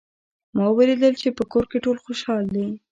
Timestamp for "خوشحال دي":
2.05-2.67